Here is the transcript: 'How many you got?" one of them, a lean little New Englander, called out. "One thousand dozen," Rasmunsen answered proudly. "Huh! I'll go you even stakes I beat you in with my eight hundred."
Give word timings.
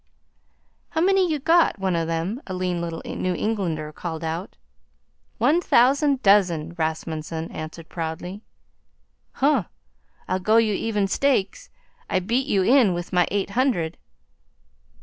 'How 0.89 1.01
many 1.01 1.29
you 1.31 1.37
got?" 1.37 1.77
one 1.77 1.95
of 1.95 2.07
them, 2.07 2.41
a 2.47 2.55
lean 2.55 2.81
little 2.81 3.03
New 3.05 3.35
Englander, 3.35 3.91
called 3.93 4.23
out. 4.23 4.55
"One 5.37 5.61
thousand 5.61 6.23
dozen," 6.23 6.73
Rasmunsen 6.73 7.51
answered 7.51 7.87
proudly. 7.87 8.41
"Huh! 9.33 9.65
I'll 10.27 10.39
go 10.39 10.57
you 10.57 10.73
even 10.73 11.07
stakes 11.07 11.69
I 12.09 12.17
beat 12.17 12.47
you 12.47 12.63
in 12.63 12.95
with 12.95 13.13
my 13.13 13.27
eight 13.29 13.51
hundred." 13.51 13.99